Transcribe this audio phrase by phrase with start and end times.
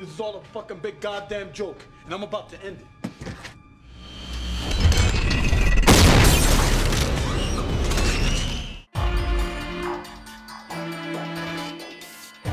[0.00, 2.99] This is all a fucking big goddamn joke, and I'm about to end it.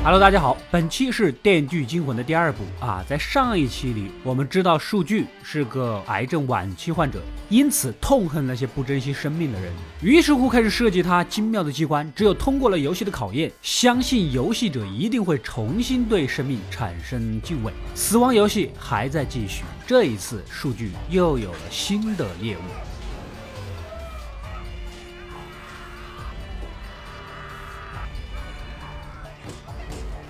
[0.08, 3.04] Hello，大家好，本期是《电锯惊魂》的第二部啊。
[3.06, 7.20] 在上一期里，我们知道数据是个癌症晚期患者，
[7.50, 9.70] 因此痛恨那些不珍惜生命的人，
[10.00, 12.10] 于是乎开始设计他精妙的机关。
[12.16, 17.70] 只有通过了游戏的考验，相信游戏者一定会重新对生命产生敬畏。
[17.94, 22.87] 死亡游戏还在继续，这一次数据又有了新的猎物。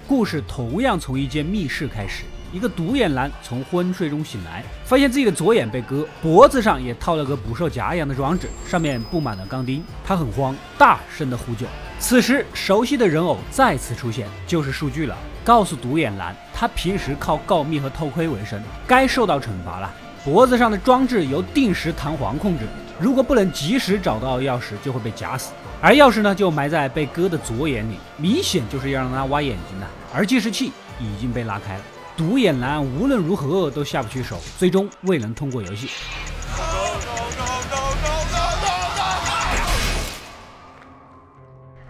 [0.09, 2.25] 故事同样从一间密室开始。
[2.51, 9.85] 一个独眼男从昏睡中醒来，发现自己的左眼被割，脖子上也套了个捕兽夹一样的装置，上面布满了钢钉。
[10.03, 11.67] 他很慌，大声的呼救。
[12.01, 19.93] 此时，熟悉的人偶再次出现，就是数据了，告诉独眼男，他平时靠告密和偷窥为生，该受到惩罚了。
[20.25, 22.65] 脖子上的装置由定时弹簧控制，
[23.01, 25.53] 如果不能及时找到钥匙，就会被夹死。
[25.81, 29.87] 而钥匙呢，就埋在被割的左眼里，明显就是要让他挖眼睛的。
[30.13, 31.81] 而计时器已经被拉开了，
[32.17, 35.89] 独眼男无论如何都下不去手，最终未能通过游戏。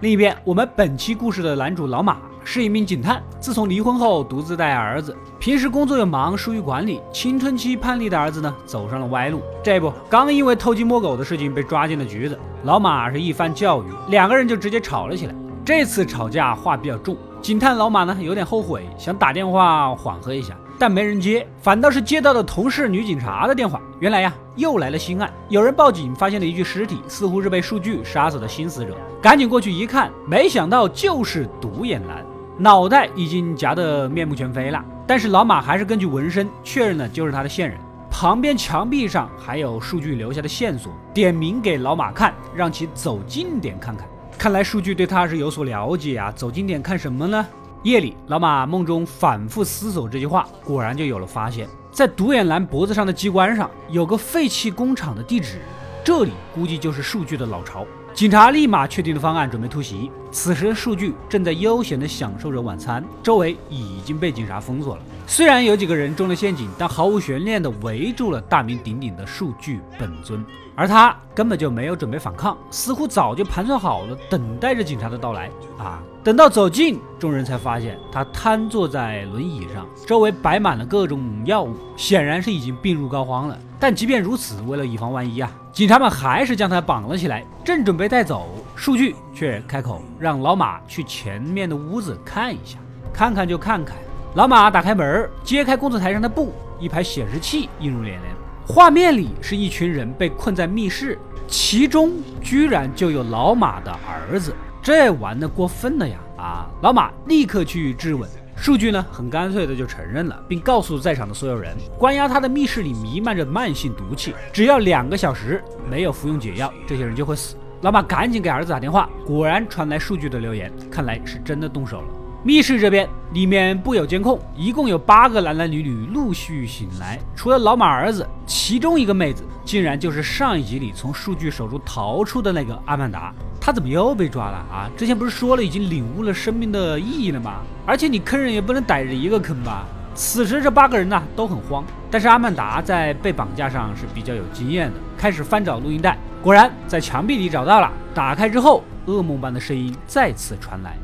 [0.00, 2.18] 另一边，我们本期故事的男主老马
[2.50, 9.42] 是一名警探，自从离婚后独自带儿子，平时工作又忙，疏于管理，青春期叛逆的儿子呢走上了歪路。
[9.62, 15.34] 这不，刚因为偷鸡摸狗的事情被抓进了局子，老马是一番教育，两个人就直接吵了起来。
[15.62, 17.14] 这次吵架话比较重。
[17.42, 23.78] 警探老马呢有点后悔，想打电话缓和一下，但没人接，反倒是接到了同事女警察的电话。
[24.00, 28.96] 原来呀，又来了新案，有人报警发现了一具尸体，似乎是被数据杀死的新死者。
[29.20, 32.24] 赶紧过去一看，没想到就是独眼男，
[32.58, 34.84] 脑袋已经夹得面目全非了。
[35.06, 37.78] 但是老马还是根据纹身确认了就是他的线人。
[38.10, 44.06] 旁边墙壁上还有数据留下的线索，点名给老马看，让其走近点看看。
[44.36, 46.32] 看来数据对他是有所了解啊！
[46.34, 47.46] 走近点看什么呢？
[47.84, 51.68] 夜里，老马梦中反复思索这句话，果然就有了发现。
[51.92, 55.60] 在独眼男脖子上的机关上有个废弃工厂的地址，
[56.02, 57.86] 这里估计就是数据的老巢。
[58.14, 60.10] 警察立马确定了方案，准备突袭。
[60.30, 65.02] 此时，数据正在悠闲地享受着晚餐，周围已经被警察封锁了。
[65.26, 70.44] 虽然有几个人中了陷阱，但毫无悬念地围住了大名鼎鼎的数据本尊。
[70.74, 76.00] 而他根本就没有准备反抗，似乎早就盘算好了，等待着警察的到来啊！
[76.22, 83.58] 等到走近，众人才发现他瘫坐在轮椅上，周围摆满了各种药物，显然是已经病入膏肓了。
[83.80, 92.78] 但即便如此，为了以防万一啊，警察们还是将他绑了起来，正准备带走，数据却开口让老马去前面的屋子看一下，
[93.12, 93.96] 看看就看看。
[94.34, 98.22] 老马打开门，揭开工作台上的布，一排显示器映入眼帘。
[98.66, 101.16] 画面里是一群人被困在密室，
[101.46, 102.10] 其中
[102.42, 104.52] 居然就有老马的儿子，
[104.82, 106.18] 这玩的过分了呀！
[106.36, 108.28] 啊，老马立刻去质问，
[108.60, 117.56] 数据呢很干脆的就承认了，并告诉在场的所有人，关押他的密室里弥漫着慢性毒气，只要两个小时没有服用解药，这些人就会死。
[117.82, 122.08] 老马赶紧给儿子打电话，果然传来数据的留言，看来是真的动手了。
[122.44, 133.32] 密室这边里面布有监控，一共有八个男男女女陆续醒来，除了老马儿子，其中一个妹子竟然就是上一集里从数据手中逃出的那个阿曼达。
[133.68, 134.88] 她怎么又被抓了啊？
[134.96, 137.60] 之前不是说了已经领悟了生命的意义了吗？
[137.84, 139.84] 而且你坑人也不能逮着一个坑吧？
[140.14, 147.92] 此时这八个人呢都很慌，但是阿曼达在被绑架上是比较有经验的，开始翻找录音带，果然在墙壁里找到了。
[148.14, 150.96] 打开之后，噩梦般的声音再次传来。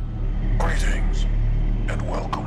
[0.59, 1.27] Greetings
[1.87, 2.47] and welcome.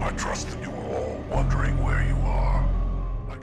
[0.00, 2.62] I trust that you are all wondering where you are.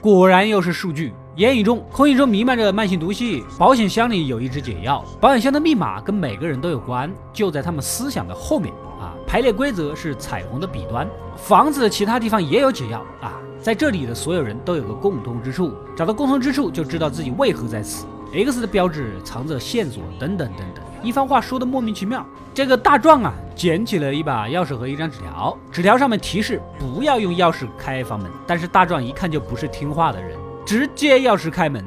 [0.00, 1.12] 果然又是数据。
[1.36, 3.44] 言语中，空气中弥漫着慢性毒气。
[3.56, 9.14] 保险箱里有一支解药，保险箱的密码跟每个人都有关，就在他们思想的后面啊。
[9.26, 11.08] 排列规则是彩虹的笔端。
[11.36, 13.40] 房子的其他地方也有解药啊。
[13.60, 18.06] 在这里的所有人都有个共通之处，找到共通之处就知道自己为何在此。
[18.32, 20.84] X 的标志藏着线索，等等等等。
[21.02, 22.26] 一番话说的莫名其妙。
[22.52, 28.30] 这个大壮啊，捡起了一把钥匙和一张纸条，纸条上面提示不要用钥匙开房门。
[28.46, 31.84] 但是大壮一看就不是听话的人，直接钥匙开门，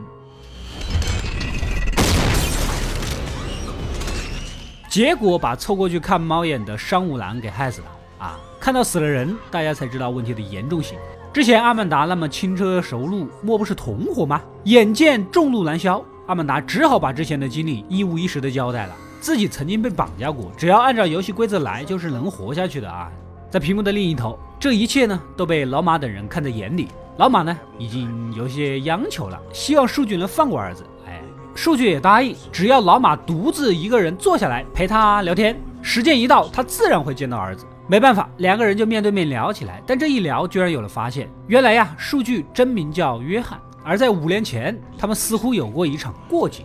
[4.89, 7.87] 结果把凑过去看猫眼的商务男给害死了。
[8.19, 10.97] 啊，看到死了人，大家才知道问题的严重性。
[11.31, 14.41] 之前阿曼达那么轻车熟路，莫不是同伙吗？
[14.65, 16.03] 眼见众怒难消。
[16.27, 23.09] 阿曼达只好把之前的经历一五一十的交代了，自己曾经被绑架过，只要按照游戏规则来，就是能活下去的啊。
[23.49, 26.87] 在屏幕的另一头，这一切呢都被老马等人看在眼里。
[27.17, 30.83] 老马呢已经有些央求了，希望数据能放过儿子。
[31.05, 31.21] 哎，
[31.53, 37.65] 数据也答应，只要老马独自一个人坐下来陪他聊天，时间一到，他自然会见到儿子。
[37.87, 39.79] 没办法，两个人就面对面聊起来。
[39.85, 41.29] 但这一聊，居然有了发现。
[41.47, 46.63] 原来呀，数据真名叫约翰，而在五年前，他们似乎有过一场过节。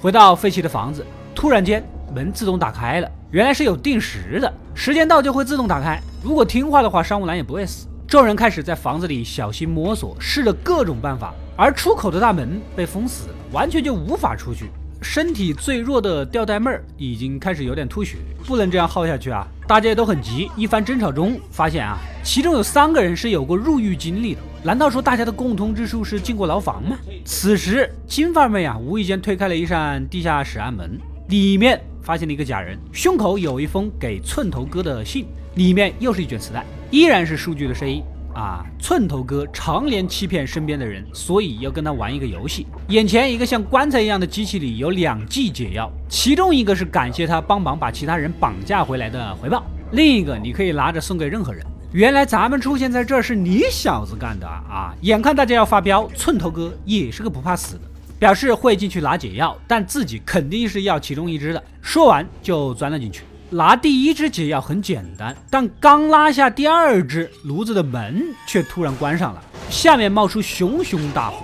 [0.00, 1.04] 回到废弃的房子，
[1.34, 6.00] 突然间门自动打开了，原来是有定时的，时间到就会自动打开。
[6.22, 7.88] 如果听话的话，商务兰也不会死。
[8.12, 14.66] 众人开始在房子里小心摸索，试了各种办法，而出口的大门被封死了，完全就无法出去。
[15.00, 19.48] 身体最弱的吊带妹儿已经开始有点吐血，不能这样耗下去啊！
[19.66, 20.50] 大家也都很急。
[20.58, 24.42] 一番争吵中，发现啊，其中有三个人是有过入狱经历的。
[24.62, 26.98] 难道说大家的共通之处是进过牢房吗？
[27.24, 36.64] 此时，金发妹啊，无意间推开了一扇地下室暗门，里面发现了一个假人，胸口有一封给寸头哥的信，里面又是一卷磁带。
[36.90, 38.02] 依然是数据的声音
[38.34, 38.66] 啊！
[38.78, 42.66] 寸头哥常年欺骗身边的人，所以要跟他玩一个游戏。
[42.88, 51.64] 眼前一个像棺材一样的机器里有两剂解药，其中一个是感谢他帮忙把其他人绑架回来的回报，另一个你可以拿着送给任何人。
[51.92, 54.94] 原来咱们出现在这是你小子干的啊！
[55.02, 57.82] 眼看大家要发飙，寸头哥也是个不怕死的，
[58.22, 61.60] 表示会进去拿解药，但自己肯定是要其中一只的。
[61.80, 63.24] 说完就钻了进去。
[63.50, 71.38] 拿第一只解药很简单，但刚拉下第二只，炉子的门却突然关上了，下面冒出熊熊大火。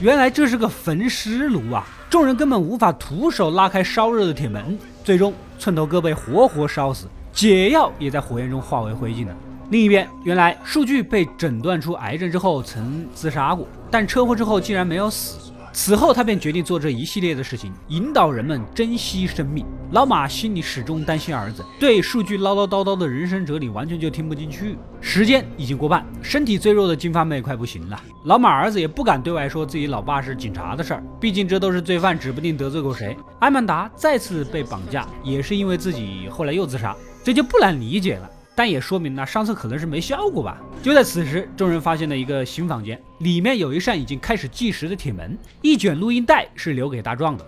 [0.00, 1.84] 原来这是个焚尸炉啊！
[2.08, 5.34] 众人根本无法徒手拉开烧热的铁门，最终。
[5.58, 9.34] 寸头哥被活活烧死，解药也在火焰中化为灰烬了。
[9.70, 15.50] 另一边，原来数据被诊断出癌症之后曾自杀过，但车祸之后竟然没有死。
[15.72, 19.64] 此后，他便决定做这一系列的事情，引导人们珍惜生命。
[19.92, 24.76] 老马心里始终担心儿子，对数据唠唠叨叨的人生哲理完全就听不进去。
[25.00, 27.98] 时间已经过半，身体最弱的金发妹快不行了。
[28.24, 33.16] 老马儿子也不敢对外说自己老爸是警察的事儿，毕竟这都是罪犯，指不定得罪过谁。
[33.38, 36.94] 艾曼达再次被绑架，也是因为自己后来又自杀，
[37.24, 38.28] 这就不难理解了。
[38.58, 40.60] 但也说明了上次可能是没效果吧。
[40.82, 47.46] 就在此时，众人发现了一个新房间，里面有一扇已经开始计时的铁门，一卷录音带是留给大壮的。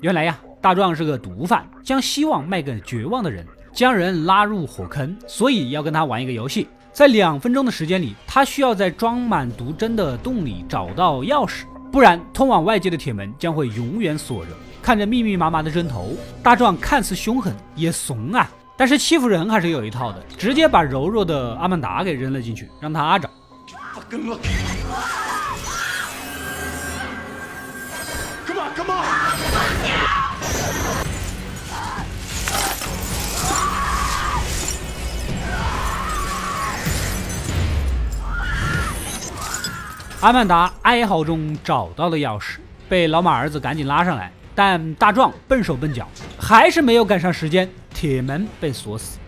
[0.00, 6.66] 原来呀，大壮是个毒贩，将希望卖给绝望的人，将人拉入火坑，所以要跟他玩一个游戏。
[6.92, 14.50] 在两分钟的时间里，他需要在装满毒针的洞里找到钥匙，不然通往外界的铁门将会永远锁着。
[14.82, 18.50] 看着密密麻麻的针头，大壮看似凶狠，也怂啊。
[18.76, 23.30] 但是欺负人还是有一套的，直接把柔弱的阿曼达给扔了进去，让他找。
[40.20, 42.58] 阿曼达哀嚎中找到了钥匙，
[42.90, 46.06] 被老马儿子赶紧拉上来，但大壮笨手笨脚，
[46.38, 49.18] 还是没有赶上时间，铁门被锁死。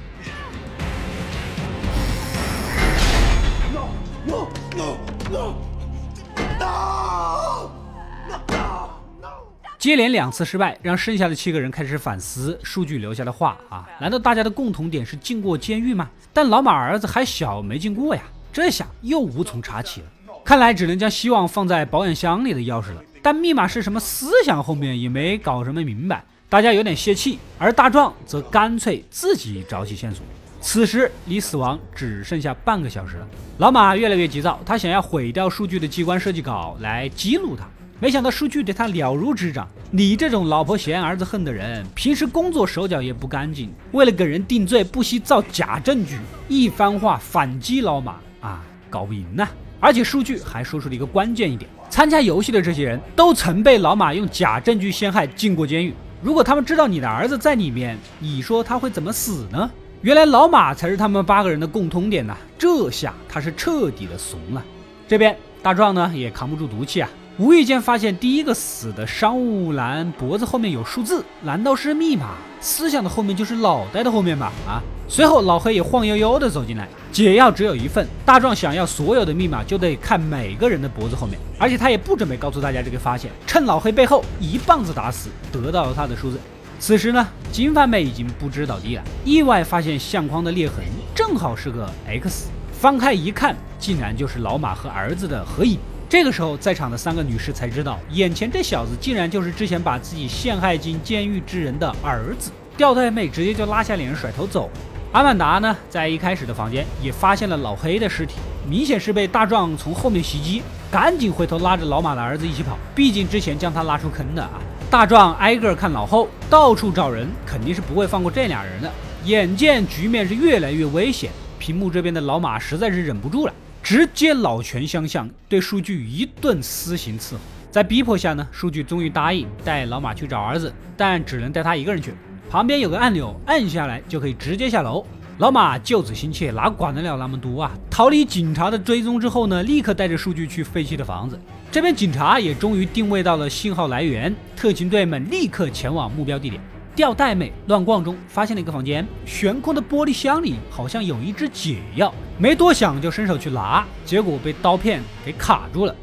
[9.79, 16.11] 接连两次失败，让剩下的七个人开始反思数据留下的话啊，难道大家的共同点是进过监狱吗？
[16.35, 18.21] 但老马儿子还小，没进过呀，
[18.53, 20.07] 这下又无从查起了。
[20.45, 24.01] 看来只能将希望放在保险箱里的钥匙了，但密码是什么？
[24.01, 27.39] 思想后面也没搞什么明白，大家有点泄气。
[27.59, 30.25] 而大壮则干脆自己找起线索。
[30.61, 33.27] 此时离死亡只剩下半个小时了，
[33.59, 37.65] 老马越来越急躁，他想要毁掉数据的机关设计稿来激怒他。
[37.99, 46.19] 没想到数据对他了如指掌，你这种老婆嫌儿子恨的人，平时工作手脚也不干净，为了给人定罪不惜造假证据，
[46.49, 49.49] 一番话反击老马啊，搞不赢呐。
[49.83, 55.93] 而且数据还说出了一个关键一点：参加游戏的这些人都曾被老马用假证据陷害，进过监狱。
[56.23, 59.69] 如果他们知道你的儿子在里面，你说他会怎么死呢？
[60.03, 62.37] 原来老马才是他们八个人的共通点呐！
[62.57, 64.63] 这下他是彻底的怂了。
[65.09, 72.35] 这边大壮呢也扛不住毒气啊，无意间发现第一个死的商务男脖子后面有数字，难道是密码？
[72.61, 74.53] 思想的后面就是脑袋的后面吧？
[74.69, 74.83] 啊！
[75.09, 86.39] 随后老黑也晃悠悠的走进来，解药只有一份，大壮想要所有的密码就得看每个人的脖子后面，而且他也不准备告诉大家这个发现，趁老黑背后一棒子打死，得到了他的数字。
[86.79, 90.85] 此时呢，金发妹已经不知倒地了，意外发现相框的裂痕
[91.15, 95.79] 正好是个 X，翻开一看，竟然就是老马和儿子的合影。
[96.13, 102.51] 这个时候，在场的三个女士才知道，眼前这小子竟然就是之前把自己陷害进监狱之人的儿子。
[102.77, 104.69] 吊带妹直接就拉下脸甩头走。
[105.13, 108.35] 阿曼达呢，在一开始的房间也发现了老黑的尸体，
[108.69, 114.61] 明显是被大壮从后面袭击，赶紧回头拉着老马的儿子一起跑，毕竟之前将他拉出坑的啊。
[114.91, 118.93] 大壮挨个看老后，到处找人，肯定是不会放过这俩人的。
[119.25, 123.55] 眼见局面是越来越危险，屏幕这边的老马实在是忍不住了。
[123.83, 127.39] 直接老拳相向，对数据一顿私刑伺候。
[127.71, 132.15] 在逼迫下呢，数据终于答应带老马去找儿子，但只能带他一个人去。
[132.49, 135.05] 旁边有个按钮，按下来就可以直接下楼。
[135.39, 137.73] 老马救子心切，哪管得了那么多啊？
[137.91, 141.37] 逃离警察的追踪之后呢，立刻带着数据去废弃的房子。
[141.71, 146.63] 这边警察也终于定位到了信号来源，特勤队们立刻前往目标地点。
[146.95, 155.97] 吊带妹乱逛中发现了一个房间，悬空的玻璃箱里好像有一支解药，没多想就伸手去拿，结果被刀片给卡住了。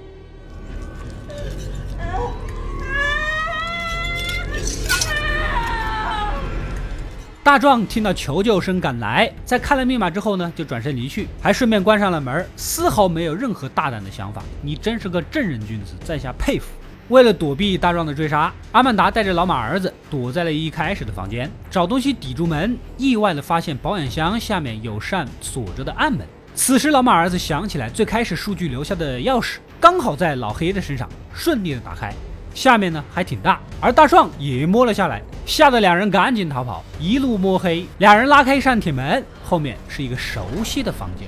[7.44, 14.44] 大壮听到求救声赶来，在看了密码之后呢，就转身离去，还顺便关上了门，丝毫没有任何大胆的想法。
[14.62, 16.68] 你真是个正人君子，在下佩服。
[17.10, 26.24] 为了躲避大壮的追杀，阿曼达带着老马儿子躲在了一开始的房间，找东西抵住门，意外的发现保险箱下面有扇锁着的暗门。
[26.54, 32.14] 此时老马儿子想起来最开始数据留下的钥匙，刚好在老黑的身上，顺利的打开，
[32.54, 41.28] 下面呢还挺大，而大壮也摸了下来，吓得两人赶紧逃跑，一路摸黑，两人拉开一扇铁门，后面是一个熟悉的房间。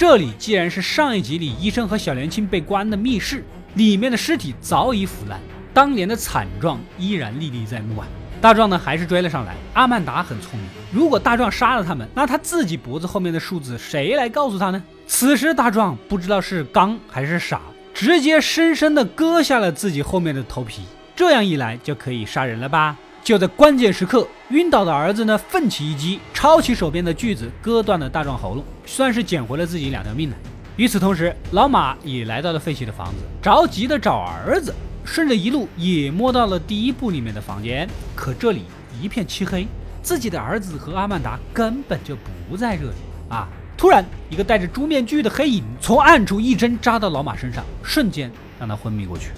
[0.00, 5.38] 这里既然是上一集里医生和小年轻被关的密室，里面的尸体早已腐烂，
[5.74, 8.08] 当年的惨状依然历历在目啊！
[8.40, 9.54] 大壮呢还是追了上来。
[9.74, 14.82] 阿曼达很聪明，如果大壮杀了他们，那他自己脖子后面的数字谁来告诉他呢？
[15.06, 17.60] 此时大壮不知道是刚还是傻，
[17.92, 20.80] 直接深深的割下了自己后面的头皮，
[21.14, 22.96] 这样一来就可以杀人了吧？
[23.22, 30.36] 就在关键时刻，晕倒的儿子呢奋起一击，抄起手边的锯子，割断了大壮喉咙，算是捡回了自己两条命了。
[30.76, 38.64] 与此同时，老马也来到了废弃的房子，着急的找儿子，顺着一路也摸到了第一部里面的房间，可这里
[39.00, 39.68] 一片漆黑，
[40.02, 42.16] 自己的儿子和阿曼达根本就
[42.48, 42.96] 不在这里
[43.28, 43.46] 啊！
[43.76, 48.28] 突然，一个戴着猪面具的黑影从暗处一针扎到老马身上，瞬间
[48.58, 49.30] 让他昏迷过去。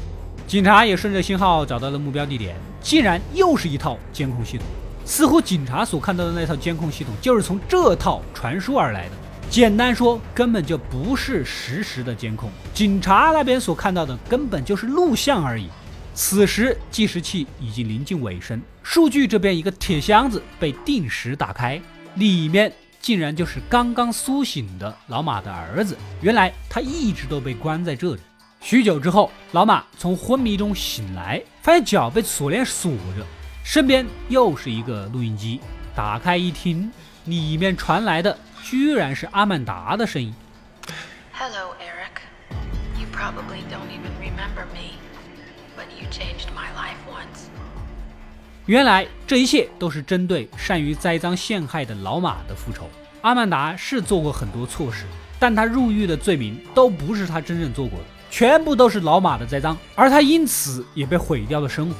[0.46, 4.66] 警察也顺着信号找到了目标地点，竟然又是一套监控系统。
[5.04, 9.12] 似乎警察所看到的那套监控系统就是从这套传输而来的。
[9.50, 15.68] 简单说，根本就不是实时的监控，警察那边所看到的根本就是录像而已。
[16.14, 21.80] 此时计时器已经临近尾声，数据这边一个铁箱子被定时打开，
[22.14, 25.96] 里面竟然就是刚刚苏醒的老马的儿子。
[26.20, 28.20] 原来他一直都被关在这里。
[28.60, 33.26] 许久之后，老马从昏迷中醒来，发现脚被锁链锁着，
[33.64, 35.60] 身边又是一个录音机。
[35.94, 36.90] 打开一听，
[37.26, 40.34] 里面传来的居然是阿曼达的声音。
[41.32, 42.22] Hello, Eric.
[42.98, 44.96] You probably don't even remember me,
[45.76, 47.46] but you changed my life once.
[48.66, 52.88] 原来这一切都是针对善于栽赃陷害的老马的复仇。
[53.20, 55.04] 阿曼达是做过很多错事，
[55.38, 58.04] 但他入狱的罪名都不是他真正做过的。
[58.30, 61.96] 全部都是老马的栽赃，而他因此也被毁掉了生活。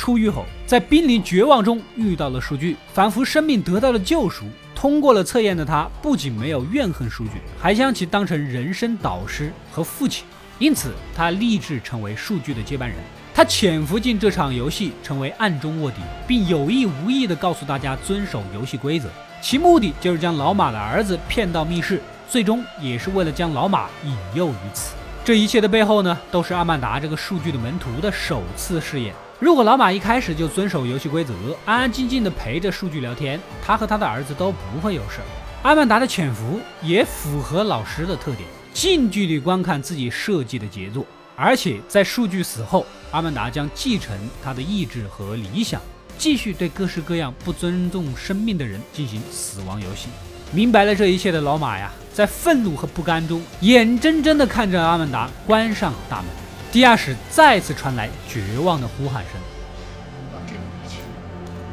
[0.00, 4.46] 出狱后，在濒临绝望中遇到了数据，仿佛生命得到了救赎。
[4.74, 10.24] 通过了测验的他，不仅没有怨恨数据，还将其当成人生导师和父亲。
[10.58, 12.96] 因此，他立志成为数据的接班人。
[13.34, 19.06] 他潜伏进这场游戏，成为暗中卧底，并有意无意地告诉大家遵守游戏规则。
[19.42, 24.94] 其目的就是将老马的儿子骗到密室，最终也是为了将老马引诱于此。
[25.22, 29.14] 这一切的背后呢，都是阿曼达这个数据的门徒的首次试验。
[29.40, 31.32] 如果老马一开始就遵守游戏规则，
[31.64, 35.20] 安安静静的陪着数据聊天，他和他的儿子都不会有事。
[35.62, 41.06] 阿曼达的潜伏也符合老师的特点，近距离观看自己设计的杰作。
[41.34, 45.80] 而且在数据死后，阿曼达将继承他的意志和理想，
[46.18, 50.08] 继续对各式各样不尊重生命的人进行死亡游戏。
[50.52, 56.26] 明白了这一切的老马呀，在愤怒和不甘中，眼睁睁地看着阿曼达关上大门。
[56.72, 59.32] 地下室再次传来绝望的呼喊声。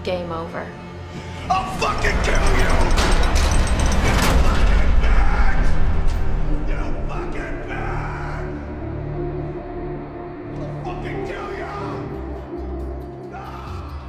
[0.04, 0.66] Game over.
[1.48, 2.72] I'll fucking kill you!
[4.04, 5.58] You fucking bad!
[10.58, 11.68] I'll fucking kill you!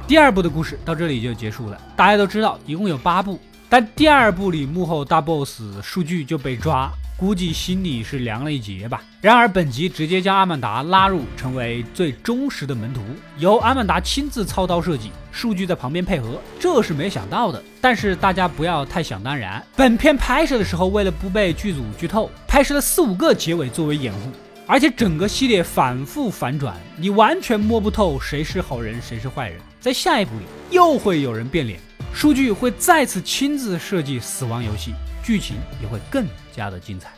[0.07, 1.79] 第二部的故事到这里就结束了。
[1.95, 9.03] 大家都知道，一共有八部，但第二部里幕后大 boss 数据就被抓，估计心里是凉了一截吧。
[9.19, 13.01] 然而本集直接将阿曼达拉入，成为最忠实的门徒，
[13.37, 17.61] 由阿曼达亲自操刀设计，数据在旁边配合，这是没想到的。
[17.81, 24.31] 但是大家不要太想当然，本片拍摄的时候，为了不被剧组剧透，拍摄了四五个结尾作为掩护。
[24.65, 29.59] 而且整个系列反复反转，你完全摸不透谁是好人，谁是坏人。
[29.81, 31.79] 在下一部里又会有人变脸，
[32.13, 34.93] 数据会再次亲自设计死亡游戏，
[35.29, 37.11] 剧情也会更加的精彩。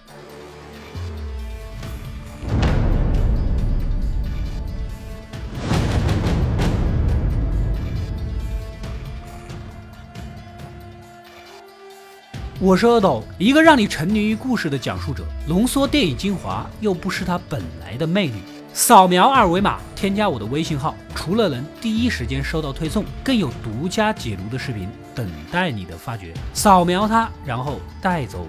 [12.59, 18.41] 我是阿斗，一个让你沉迷于故事的讲述者，浓缩电影精华，又不失它本来的魅力。
[18.73, 26.33] 扫描二维码，添加我的微信号，除了能第一时间收到推送，更有独家解读的视频等待你的发掘。
[26.53, 28.45] 扫描它，然后带走